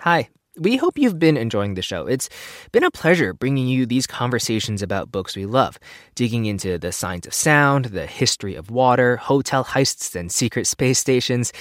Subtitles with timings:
[0.00, 0.30] Hi.
[0.56, 2.06] We hope you've been enjoying the show.
[2.06, 2.30] It's
[2.72, 5.78] been a pleasure bringing you these conversations about books we love,
[6.14, 10.98] digging into the science of sound, the history of water, hotel heists, and secret space
[10.98, 11.52] stations.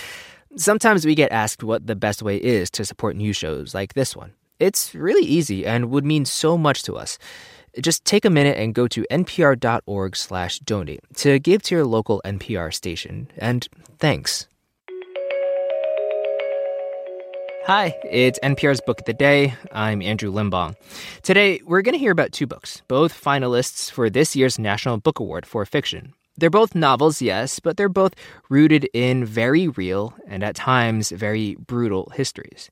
[0.55, 4.15] Sometimes we get asked what the best way is to support new shows like this
[4.15, 4.31] one.
[4.57, 7.17] It's really easy and would mean so much to us.
[7.81, 13.29] Just take a minute and go to npr.org/donate to give to your local NPR station.
[13.37, 13.67] And
[13.99, 14.48] thanks.
[17.65, 19.53] Hi, it's NPR's Book of the Day.
[19.71, 20.75] I'm Andrew Limbong.
[21.21, 25.19] Today, we're going to hear about two books, both finalists for this year's National Book
[25.19, 26.13] Award for Fiction.
[26.37, 28.15] They're both novels, yes, but they're both
[28.49, 32.71] rooted in very real and at times very brutal histories.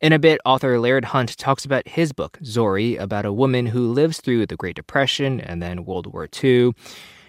[0.00, 3.90] In a bit, author Laird Hunt talks about his book, Zorrie, about a woman who
[3.90, 6.72] lives through the Great Depression and then World War II.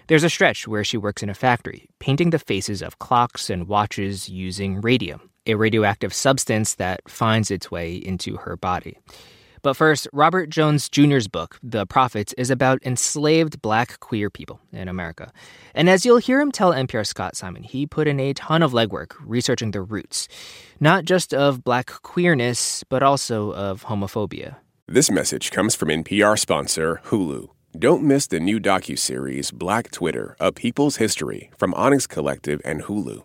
[0.06, 3.66] There's a stretch where she works in a factory, painting the faces of clocks and
[3.66, 8.98] watches using radium a radioactive substance that finds its way into her body.
[9.62, 14.88] But first, Robert Jones Jr.'s book, The Prophets, is about enslaved black queer people in
[14.88, 15.32] America.
[15.74, 18.72] And as you'll hear him tell NPR Scott Simon, he put in a ton of
[18.72, 20.28] legwork researching the roots,
[20.78, 24.56] not just of black queerness, but also of homophobia.
[24.86, 27.48] This message comes from NPR sponsor Hulu.
[27.78, 33.24] Don't miss the new docu-series Black Twitter: A People's History from Onyx Collective and Hulu.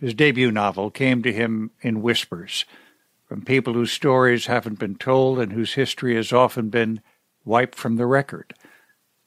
[0.00, 2.64] his debut novel came to him in whispers
[3.28, 7.00] from people whose stories haven't been told and whose history has often been
[7.44, 8.54] wiped from the record.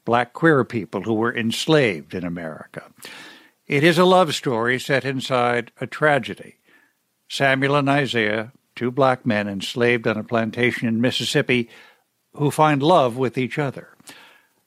[0.04, 2.90] Black queer people who were enslaved in America.
[3.66, 6.56] It is a love story set inside a tragedy.
[7.28, 11.70] Samuel and Isaiah, two black men enslaved on a plantation in Mississippi,
[12.34, 13.96] who find love with each other.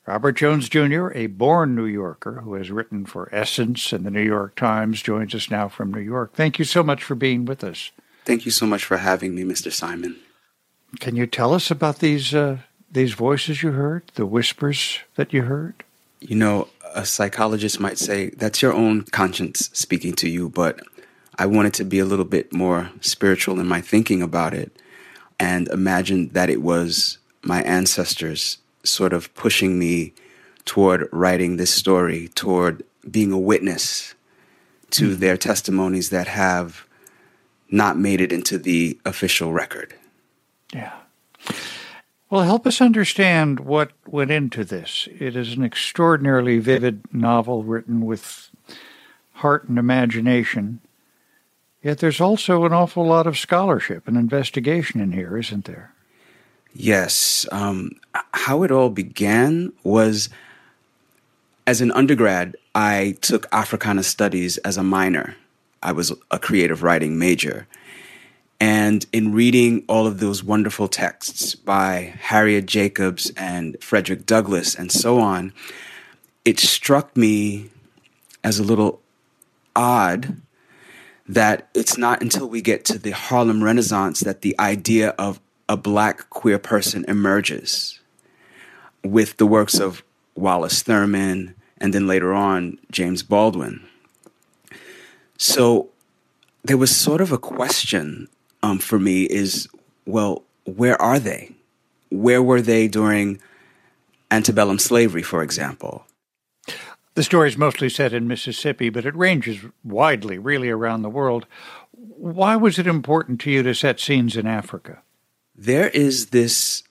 [0.07, 4.23] Robert Jones Jr., a born New Yorker who has written for Essence and the New
[4.23, 6.34] York Times, joins us now from New York.
[6.34, 7.91] Thank you so much for being with us.
[8.23, 9.69] Thank you so much for having me, Mr.
[9.69, 10.16] Simon.
[11.01, 12.59] Can you tell us about these uh,
[12.90, 15.84] these voices you heard, the whispers that you heard?
[16.22, 20.79] You know, a psychologist might say that's your own conscience speaking to you, but
[21.38, 24.72] I wanted to be a little bit more spiritual in my thinking about it
[25.38, 28.57] and imagine that it was my ancestors
[28.90, 30.14] sort of pushing me
[30.66, 34.16] toward writing this story, toward being a witness
[34.92, 35.20] to mm-hmm.
[35.20, 36.86] their testimonies that have
[37.70, 39.94] not made it into the official record.
[40.74, 40.94] Yeah.
[42.30, 45.08] Well, help us understand what went into this.
[45.18, 48.50] It is an extraordinarily vivid novel written with
[49.34, 50.81] heart and imagination.
[51.81, 55.94] Yet there's also an awful lot of scholarship and investigation in here, isn't there?
[56.80, 57.48] Yes.
[57.52, 57.94] Um,
[58.34, 60.30] how it all began was
[61.66, 65.36] as an undergrad, I took Africana Studies as a minor.
[65.82, 67.68] I was a creative writing major.
[68.60, 74.92] And in reading all of those wonderful texts by Harriet Jacobs and Frederick Douglass and
[74.92, 75.54] so on,
[76.46, 77.72] it struck me
[78.44, 79.02] as a little
[79.76, 80.38] odd
[81.28, 85.78] that it's not until we get to the Harlem Renaissance that the idea of a
[85.78, 88.00] black queer person emerges
[89.03, 90.03] with the works of
[90.35, 93.85] Wallace Thurman and then later on James Baldwin.
[95.38, 95.89] So
[96.63, 98.28] there was sort of a question
[98.63, 99.67] um, for me is,
[100.05, 101.51] well, where are they?
[102.09, 103.39] Where were they during
[104.31, 106.05] antebellum slavery, for example?
[107.16, 111.45] The story is mostly set in Mississippi, but it ranges widely, really, around the world.
[111.91, 115.01] Why was it important to you to set scenes in Africa?
[115.57, 116.84] There is this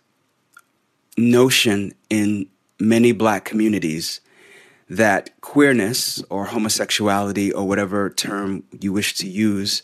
[1.16, 2.48] notion in
[2.80, 4.20] many black communities
[4.90, 9.82] that queerness or homosexuality or whatever term you wish to use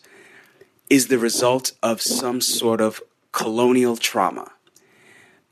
[0.91, 4.51] is the result of some sort of colonial trauma.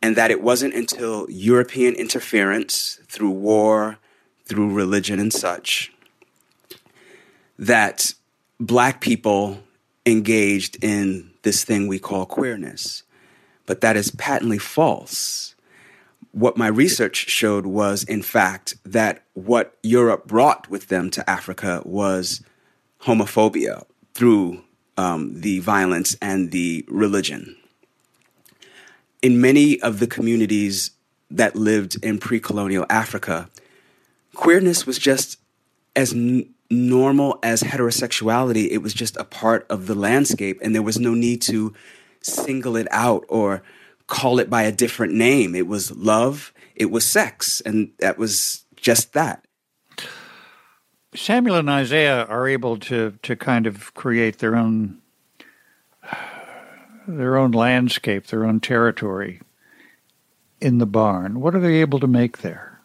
[0.03, 3.99] And that it wasn't until European interference through war,
[4.45, 5.93] through religion, and such,
[7.59, 8.15] that
[8.59, 9.63] black people
[10.07, 13.03] engaged in this thing we call queerness
[13.71, 15.55] but that is patently false.
[16.33, 21.81] What my research showed was, in fact, that what Europe brought with them to Africa
[21.85, 22.43] was
[23.03, 23.85] homophobia
[24.15, 24.65] through
[24.99, 27.57] um, the violence and the religion.
[29.23, 30.93] in many of the communities
[31.31, 33.49] that lived in pre colonial Africa,
[34.35, 35.39] queerness was just
[35.97, 38.69] as n- normal as heterosexuality.
[38.71, 41.75] It was just a part of the landscape, and there was no need to
[42.23, 43.63] single it out or
[44.07, 45.55] call it by a different name.
[45.55, 49.45] It was love, it was sex, and that was just that.
[51.15, 55.01] Samuel and Isaiah are able to to kind of create their own
[57.07, 59.41] their own landscape, their own territory
[60.61, 61.41] in the barn.
[61.41, 62.81] What are they able to make there?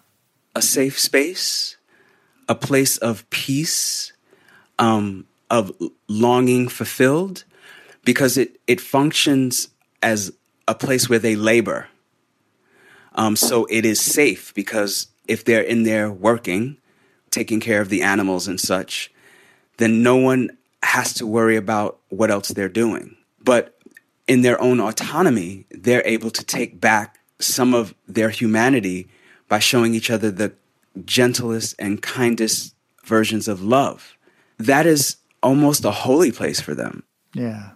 [0.56, 1.78] A safe space,
[2.48, 4.14] a place of peace,
[4.80, 5.72] um, of
[6.08, 7.44] longing fulfilled,
[8.06, 9.68] because it, it functions
[10.02, 10.31] as
[10.68, 11.90] a place where they labor.
[13.16, 16.78] Um, so it is safe because if they're in there working,
[17.31, 19.12] taking care of the animals and such,
[19.78, 23.18] then no one has to worry about what else they're doing.
[23.44, 23.78] But
[24.28, 29.08] in their own autonomy, they're able to take back some of their humanity
[29.50, 30.54] by showing each other the
[31.04, 32.74] gentlest and kindest
[33.04, 34.18] versions of love.
[34.58, 37.04] That is almost a holy place for them.
[37.34, 37.72] Yeah.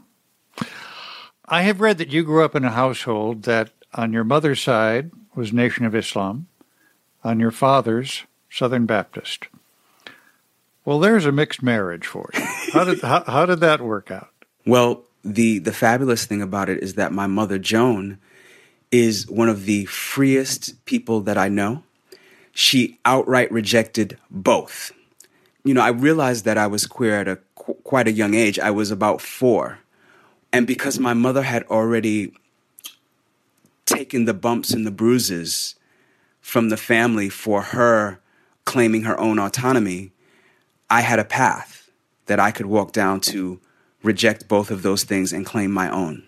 [1.51, 5.09] I have read that you grew up in a household that on your mother's side
[5.35, 6.47] was Nation of Islam,
[7.23, 9.47] on your father's Southern Baptist.
[10.85, 12.41] Well, there's a mixed marriage for you.
[12.71, 14.29] How did how, how did that work out?
[14.65, 18.19] Well, the the fabulous thing about it is that my mother Joan
[18.91, 21.83] is one of the freest people that I know.
[22.53, 24.91] She outright rejected both.
[25.63, 28.59] You know, I realized that I was queer at a qu- quite a young age.
[28.59, 29.79] I was about 4.
[30.51, 32.33] And because my mother had already
[33.85, 35.75] taken the bumps and the bruises
[36.41, 38.19] from the family for her
[38.65, 40.11] claiming her own autonomy,
[40.89, 41.89] I had a path
[42.25, 43.59] that I could walk down to
[44.03, 46.23] reject both of those things and claim my own.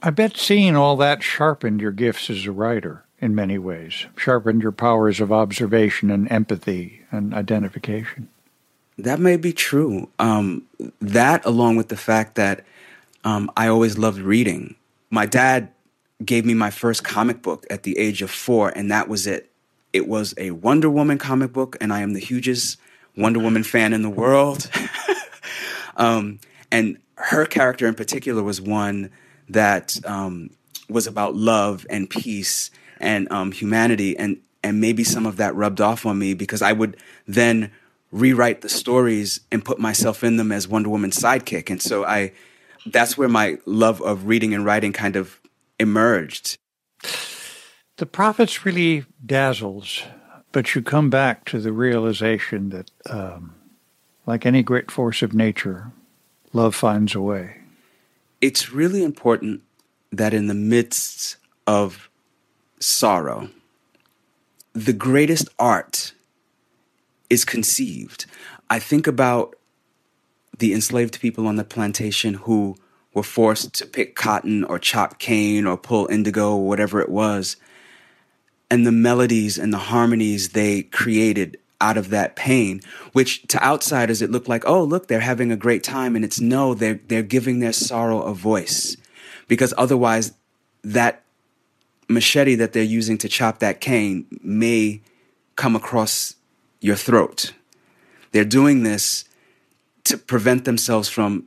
[0.00, 4.62] I bet seeing all that sharpened your gifts as a writer in many ways, sharpened
[4.62, 8.28] your powers of observation and empathy and identification.
[8.98, 10.08] That may be true.
[10.18, 10.66] Um,
[11.00, 12.64] that, along with the fact that
[13.24, 14.74] um, I always loved reading.
[15.10, 15.70] My dad
[16.24, 19.50] gave me my first comic book at the age of four, and that was it.
[19.92, 22.78] It was a Wonder Woman comic book, and I am the hugest
[23.16, 24.68] Wonder Woman fan in the world.
[25.96, 26.40] um,
[26.70, 29.10] and her character in particular was one
[29.48, 30.50] that um,
[30.88, 32.70] was about love and peace
[33.00, 36.72] and um, humanity, and and maybe some of that rubbed off on me because I
[36.72, 36.96] would
[37.26, 37.70] then
[38.10, 42.32] rewrite the stories and put myself in them as Wonder Woman's sidekick, and so I
[42.86, 45.40] that's where my love of reading and writing kind of
[45.78, 46.56] emerged.
[47.96, 50.02] The prophets really dazzles,
[50.52, 53.54] but you come back to the realization that, um,
[54.26, 55.92] like any great force of nature,
[56.52, 57.56] love finds a way.
[58.40, 59.62] It's really important
[60.12, 62.08] that in the midst of
[62.78, 63.50] sorrow,
[64.72, 66.12] the greatest art
[67.30, 68.26] is conceived.
[68.70, 69.56] I think about
[70.58, 72.76] the enslaved people on the plantation who
[73.14, 77.56] were forced to pick cotton or chop cane or pull indigo or whatever it was.
[78.70, 82.80] And the melodies and the harmonies they created out of that pain,
[83.12, 86.16] which to outsiders it looked like, oh, look, they're having a great time.
[86.16, 88.96] And it's no, they're, they're giving their sorrow a voice.
[89.46, 90.32] Because otherwise,
[90.82, 91.22] that
[92.08, 95.00] machete that they're using to chop that cane may
[95.56, 96.34] come across
[96.80, 97.52] your throat.
[98.32, 99.24] They're doing this
[100.04, 101.44] to prevent themselves from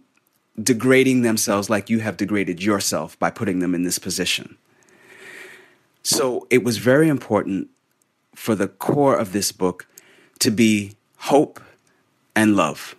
[0.61, 4.57] degrading themselves like you have degraded yourself by putting them in this position.
[6.03, 7.69] So it was very important
[8.35, 9.87] for the core of this book
[10.39, 11.59] to be hope
[12.35, 12.95] and love.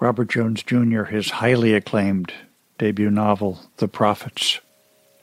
[0.00, 2.32] Robert Jones Jr., his highly acclaimed
[2.78, 4.60] debut novel, The Prophets.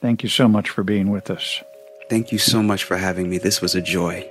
[0.00, 1.62] Thank you so much for being with us.
[2.10, 3.38] Thank you so much for having me.
[3.38, 4.30] This was a joy.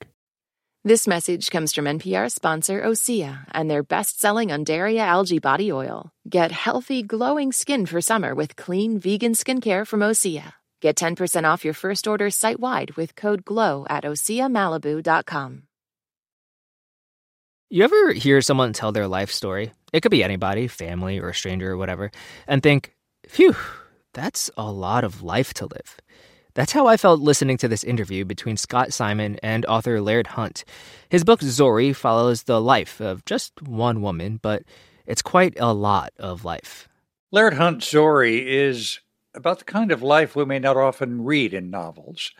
[0.83, 6.09] This message comes from NPR sponsor Osea and their best selling Undaria algae body oil.
[6.27, 10.53] Get healthy, glowing skin for summer with clean vegan skincare from Osea.
[10.81, 15.63] Get 10% off your first order site wide with code GLOW at OseaMalibu.com.
[17.69, 19.73] You ever hear someone tell their life story?
[19.93, 22.09] It could be anybody, family or a stranger or whatever,
[22.47, 22.95] and think,
[23.27, 23.55] phew,
[24.15, 26.00] that's a lot of life to live.
[26.53, 30.65] That's how I felt listening to this interview between Scott Simon and author Laird Hunt.
[31.09, 34.63] His book Zorrie follows the life of just one woman, but
[35.05, 36.89] it's quite a lot of life.
[37.31, 38.99] Laird Hunt's Zorrie is
[39.33, 42.31] about the kind of life we may not often read in novels.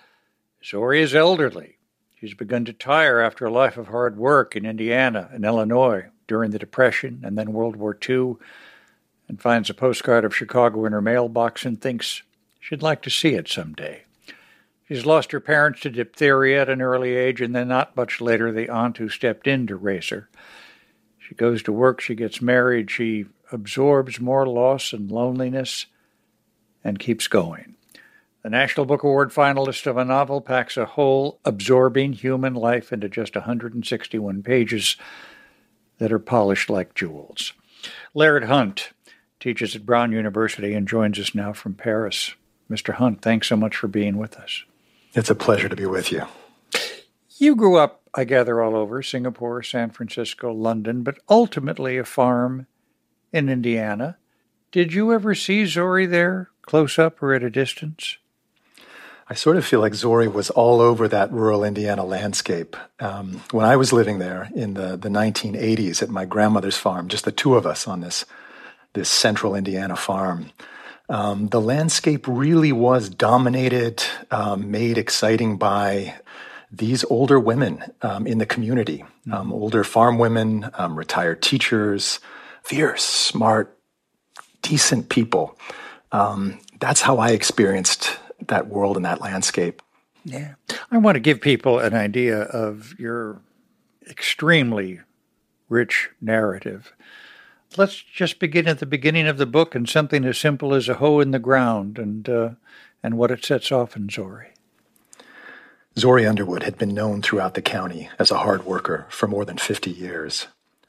[0.62, 1.77] Zorrie is elderly.
[2.20, 6.51] She's begun to tire after a life of hard work in Indiana and Illinois during
[6.51, 8.36] the Depression and then World War II,
[9.27, 12.22] and finds a postcard of Chicago in her mailbox and thinks
[12.62, 14.03] she'd like to see it someday.
[14.88, 18.51] She's lost her parents to diphtheria at an early age, and then not much later,
[18.51, 20.30] the aunt who stepped in to raise her.
[21.18, 25.86] She goes to work, she gets married, she absorbs more loss and loneliness
[26.84, 27.75] and keeps going.
[28.44, 33.08] The National Book Award finalist of a novel packs a whole, absorbing human life into
[33.08, 34.96] just 161 pages
[36.00, 37.53] that are polished like jewels.
[38.13, 38.91] Laird Hunt
[39.39, 42.34] teaches at Brown University and joins us now from Paris.
[42.72, 42.94] Mr.
[42.94, 44.63] Hunt, thanks so much for being with us.
[45.13, 46.24] It's a pleasure to be with you.
[47.38, 52.68] You grew up, I gather, all over Singapore, San Francisco, London, but ultimately a farm
[53.34, 54.18] in Indiana.
[54.72, 58.18] Did you ever see Zorrie there, close up or at a distance?
[59.28, 62.75] I sort of feel like Zorrie was all over that rural Indiana landscape.
[63.00, 67.24] Um, when I was living there in the, the 1980s at my grandmother's farm, just
[67.25, 68.25] the two of us on this,
[68.94, 70.51] this central Indiana farm,
[71.12, 74.01] um, the landscape really was dominated,
[74.32, 76.15] um, made exciting by
[76.72, 82.22] these older women um, in the community, um, older farm women, um, retired teachers,
[82.63, 83.77] fierce, smart,
[84.62, 85.60] decent people.
[86.13, 89.82] Um, that's how I experienced that world and that landscape.
[90.24, 90.53] Yeah.
[90.91, 93.41] I want to give people an idea of your
[94.10, 95.01] extremely
[95.68, 96.94] rich narrative.
[97.78, 100.96] Let's just begin at the beginning of the book and something as simple as a
[100.96, 102.50] hoe in the ground and uh,
[103.01, 104.50] and what it sets off in Zorrie.
[105.96, 109.58] Zorrie Underwood had been known throughout the county as a hard worker for more than
[109.58, 110.48] 50 years.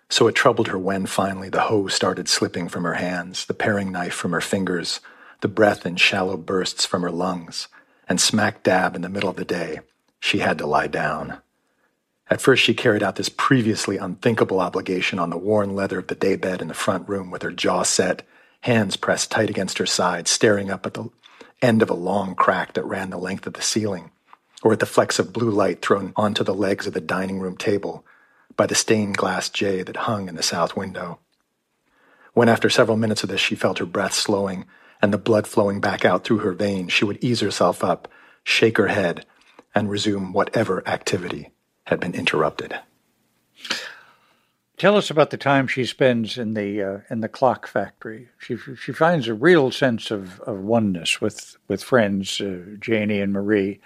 [0.08, 3.90] So it troubled her when finally the hoe started slipping from her hands, the paring
[3.90, 5.00] knife from her fingers,
[5.40, 7.68] the breath in shallow bursts from her lungs,
[8.08, 9.80] and smack dab in the middle of the day,
[10.20, 11.38] she had to lie down.
[12.32, 16.14] At first, she carried out this previously unthinkable obligation on the worn leather of the
[16.14, 18.26] daybed in the front room with her jaw set,
[18.62, 21.10] hands pressed tight against her side, staring up at the
[21.60, 24.12] end of a long crack that ran the length of the ceiling,
[24.62, 27.54] or at the flecks of blue light thrown onto the legs of the dining room
[27.54, 28.02] table
[28.56, 31.18] by the stained glass jay that hung in the south window.
[32.32, 34.64] When after several minutes of this she felt her breath slowing
[35.02, 38.08] and the blood flowing back out through her veins, she would ease herself up,
[38.42, 39.26] shake her head,
[39.74, 41.51] and resume whatever activity
[41.84, 42.78] had been interrupted.
[44.76, 48.28] Tell us about the time she spends in the uh, in the clock factory.
[48.38, 53.32] She she finds a real sense of, of oneness with with friends, uh, Janie and
[53.32, 53.80] Marie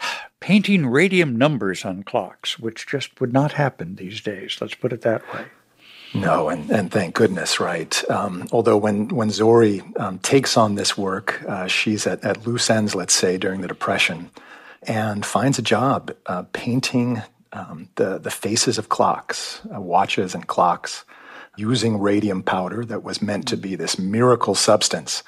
[0.40, 4.56] painting radium numbers on clocks, which just would not happen these days.
[4.60, 5.46] Let's put it that way.
[6.14, 8.10] No, and, and thank goodness, right?
[8.10, 12.70] Um, although when when Zorrie um, takes on this work, uh, she's at, at loose
[12.70, 14.30] ends, let's say, during the Depression,
[14.86, 20.46] and finds a job uh, painting um, the the faces of clocks, uh, watches, and
[20.46, 21.04] clocks,
[21.56, 25.22] using radium powder that was meant to be this miracle substance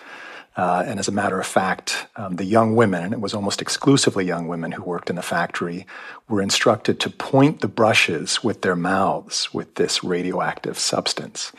[0.58, 3.62] uh, and as a matter of fact, um, the young women, and it was almost
[3.62, 5.86] exclusively young women who worked in the factory,
[6.28, 11.52] were instructed to point the brushes with their mouths with this radioactive substance.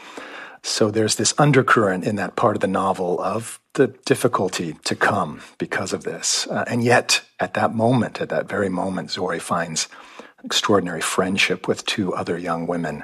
[0.63, 5.41] So there's this undercurrent in that part of the novel of the difficulty to come
[5.57, 6.47] because of this.
[6.47, 9.87] Uh, and yet, at that moment, at that very moment, Zorrie finds
[10.43, 13.03] extraordinary friendship with two other young women.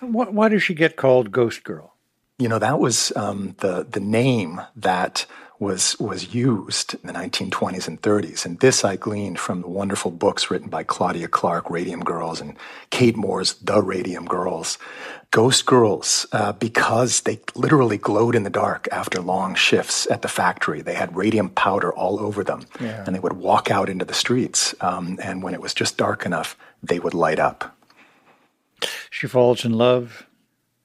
[0.00, 1.94] Why, why does she get called Ghost Girl?
[2.38, 5.26] You know, that was um, the the name that
[5.58, 10.10] was was used in the 1920s and 30s, and this I gleaned from the wonderful
[10.10, 12.56] books written by Claudia Clark, Radium Girls, and
[12.90, 14.78] Kate Moore's The Radium Girls.
[15.32, 20.28] Ghost girls, uh, because they literally glowed in the dark after long shifts at the
[20.28, 20.82] factory.
[20.82, 23.02] They had radium powder all over them, yeah.
[23.04, 24.74] and they would walk out into the streets.
[24.80, 27.76] Um, and when it was just dark enough, they would light up.
[29.10, 30.26] She falls in love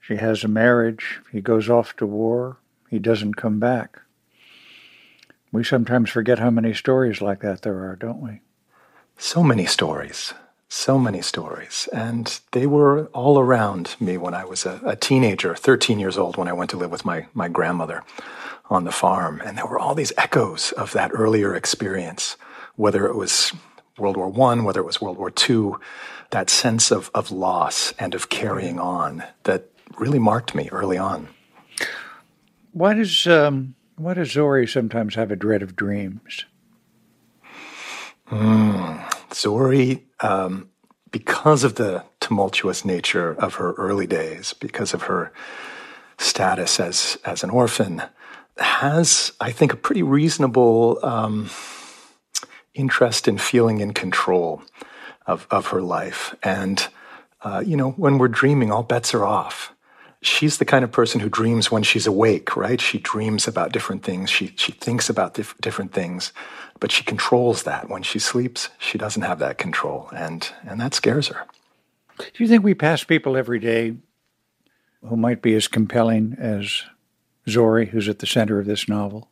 [0.02, 1.20] she has a marriage.
[1.30, 2.58] He goes off to war.
[2.90, 4.02] He doesn't come back.
[5.52, 8.40] We sometimes forget how many stories like that there are, don't we?
[9.18, 10.32] So many stories.
[10.70, 11.90] So many stories.
[11.92, 16.38] And they were all around me when I was a, a teenager, 13 years old,
[16.38, 18.02] when I went to live with my, my grandmother
[18.70, 19.42] on the farm.
[19.44, 22.38] And there were all these echoes of that earlier experience,
[22.76, 23.52] whether it was
[23.98, 25.78] World War One, whether it was World War Two,
[26.30, 29.68] that sense of, of loss and of carrying on that
[29.98, 31.28] really marked me early on.
[32.72, 36.44] Why does um, why does Zorrie sometimes have a dread of dreams?
[38.30, 40.68] Mm, Zorrie, um,
[41.10, 45.32] because of the tumultuous nature of her early days, because of her
[46.18, 48.02] status as as an orphan,
[48.56, 51.50] has I think a pretty reasonable um,
[52.74, 54.62] interest in feeling in control
[55.26, 56.88] of of her life, and
[57.42, 59.71] uh, you know when we're dreaming, all bets are off
[60.22, 62.80] she's the kind of person who dreams when she's awake, right?
[62.80, 64.30] She dreams about different things.
[64.30, 66.32] She, she thinks about dif- different things,
[66.80, 67.90] but she controls that.
[67.90, 71.46] When she sleeps, she doesn't have that control, and, and that scares her.
[72.18, 73.96] Do you think we pass people every day
[75.04, 76.84] who might be as compelling as
[77.46, 79.28] Zorrie, who's at the center of this novel?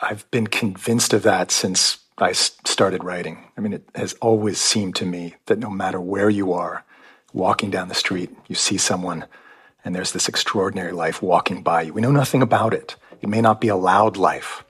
[0.00, 3.50] I've been convinced of that since I started writing.
[3.56, 6.84] I mean, it has always seemed to me that no matter where you are,
[7.32, 9.24] walking down the street, you see someone
[9.88, 11.94] and there's this extraordinary life walking by you.
[11.94, 12.96] We know nothing about it.
[13.22, 14.62] It may not be a loud life,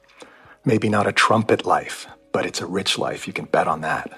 [0.65, 3.27] maybe not a trumpet life, but it's a rich life.
[3.27, 4.13] You can bet on that.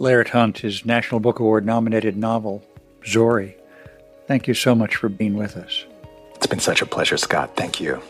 [0.00, 2.64] Laird Hunt, his National Book Award nominated novel,
[3.04, 3.54] Zorrie.
[4.26, 5.84] Thank you so much for being with us.
[6.34, 7.54] It's been such a pleasure, Scott.
[7.54, 8.02] Thank you.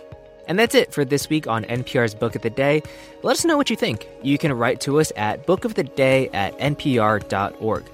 [0.47, 2.83] And that's it for this week on NPR's Book of the Day.
[3.23, 4.09] Let us know what you think.
[4.23, 7.85] You can write to us at bookoftheday at npr.org.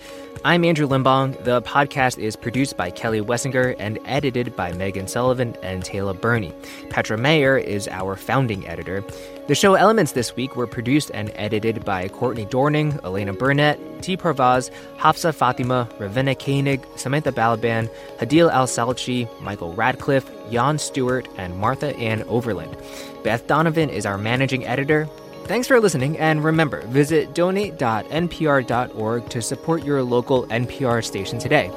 [0.45, 1.45] I'm Andrew Limbong.
[1.45, 6.53] The podcast is produced by Kelly Wessinger and edited by Megan Sullivan and Taylor Burney.
[6.91, 9.05] Petra Mayer is our founding editor.
[9.47, 14.17] The show elements this week were produced and edited by Courtney Dorning, Elena Burnett, T.
[14.17, 21.57] Parvaz, Hafsa Fatima, Ravenna Koenig, Samantha Balaban, Hadil Al Salchi, Michael Radcliffe, Jan Stewart, and
[21.57, 22.77] Martha Ann Overland.
[23.23, 25.09] Beth Donovan is our managing editor.
[25.45, 31.71] Thanks for listening, and remember, visit donate.npr.org to support your local NPR station today.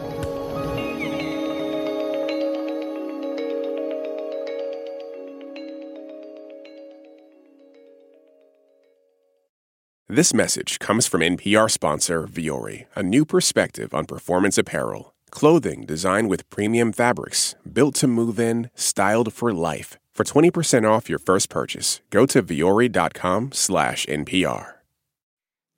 [10.07, 15.14] This message comes from NPR sponsor Vuori, a new perspective on performance apparel.
[15.35, 19.97] Clothing designed with premium fabrics, built to move in, styled for life.
[20.13, 24.75] For 20% off your first purchase, go to vuori.com slash NPR.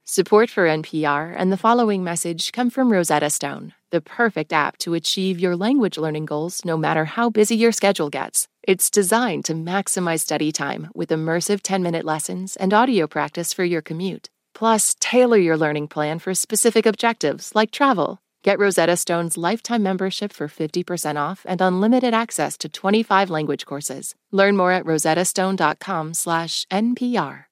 [0.05, 4.93] Support for NPR and the following message come from Rosetta Stone, the perfect app to
[4.93, 8.47] achieve your language learning goals no matter how busy your schedule gets.
[8.61, 13.81] It's designed to maximize study time with immersive 10-minute lessons and audio practice for your
[13.81, 14.29] commute.
[14.53, 18.19] Plus, tailor your learning plan for specific objectives like travel.
[18.47, 24.15] Get Rosetta Stone's lifetime membership for 50% off and unlimited access to 25 language courses.
[24.31, 27.43] Learn more at rosettastone.com/npr.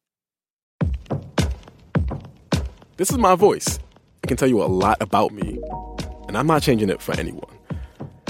[2.96, 3.78] This is my voice.
[4.24, 5.60] It can tell you a lot about me,
[6.30, 7.54] and I'm not changing it for anyone.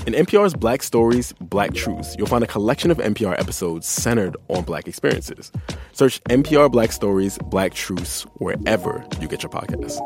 [0.07, 4.63] In NPR's Black Stories, Black Truths, you'll find a collection of NPR episodes centered on
[4.63, 5.51] Black experiences.
[5.93, 10.01] Search NPR Black Stories, Black Truths wherever you get your podcasts.